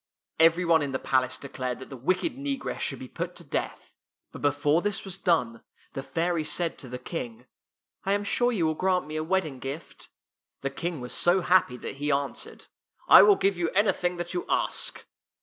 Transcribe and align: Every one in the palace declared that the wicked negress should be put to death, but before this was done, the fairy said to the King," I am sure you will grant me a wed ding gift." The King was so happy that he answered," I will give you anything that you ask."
Every 0.39 0.65
one 0.65 0.81
in 0.81 0.93
the 0.93 0.97
palace 0.97 1.37
declared 1.37 1.77
that 1.77 1.89
the 1.91 1.95
wicked 1.95 2.35
negress 2.35 2.79
should 2.79 2.97
be 2.97 3.07
put 3.07 3.35
to 3.35 3.43
death, 3.43 3.93
but 4.31 4.41
before 4.41 4.81
this 4.81 5.05
was 5.05 5.19
done, 5.19 5.61
the 5.93 6.01
fairy 6.01 6.43
said 6.43 6.79
to 6.79 6.89
the 6.89 6.97
King," 6.97 7.45
I 8.03 8.13
am 8.13 8.23
sure 8.23 8.51
you 8.51 8.65
will 8.65 8.73
grant 8.73 9.05
me 9.05 9.15
a 9.15 9.23
wed 9.23 9.43
ding 9.43 9.59
gift." 9.59 10.09
The 10.61 10.71
King 10.71 11.01
was 11.01 11.13
so 11.13 11.41
happy 11.41 11.77
that 11.77 11.97
he 11.97 12.11
answered," 12.11 12.65
I 13.09 13.21
will 13.21 13.35
give 13.35 13.59
you 13.59 13.69
anything 13.75 14.17
that 14.17 14.33
you 14.33 14.43
ask." 14.49 15.05